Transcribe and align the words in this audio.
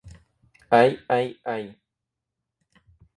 Ай, 0.77 0.89
ай, 1.17 1.29
ай! 1.53 1.69